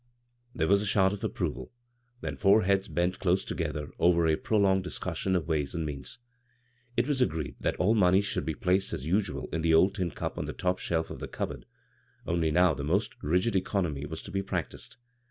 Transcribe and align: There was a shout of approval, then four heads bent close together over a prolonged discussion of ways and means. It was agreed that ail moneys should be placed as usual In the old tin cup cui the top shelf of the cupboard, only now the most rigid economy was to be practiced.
There 0.55 0.67
was 0.67 0.81
a 0.81 0.85
shout 0.87 1.13
of 1.13 1.23
approval, 1.23 1.71
then 2.21 2.35
four 2.35 2.63
heads 2.63 2.87
bent 2.87 3.19
close 3.19 3.45
together 3.45 3.91
over 3.99 4.25
a 4.25 4.35
prolonged 4.35 4.83
discussion 4.83 5.35
of 5.35 5.47
ways 5.47 5.75
and 5.75 5.85
means. 5.85 6.17
It 6.97 7.07
was 7.07 7.21
agreed 7.21 7.57
that 7.59 7.75
ail 7.79 7.93
moneys 7.93 8.25
should 8.25 8.43
be 8.43 8.55
placed 8.55 8.93
as 8.93 9.05
usual 9.05 9.47
In 9.53 9.61
the 9.61 9.75
old 9.75 9.93
tin 9.93 10.09
cup 10.09 10.33
cui 10.37 10.45
the 10.47 10.53
top 10.53 10.79
shelf 10.79 11.11
of 11.11 11.19
the 11.19 11.27
cupboard, 11.27 11.67
only 12.25 12.49
now 12.49 12.73
the 12.73 12.83
most 12.83 13.13
rigid 13.21 13.55
economy 13.55 14.07
was 14.07 14.23
to 14.23 14.31
be 14.31 14.41
practiced. 14.41 14.97